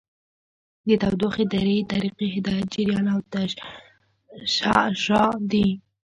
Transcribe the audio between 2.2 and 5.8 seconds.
هدایت، جریان او تشعشع دي.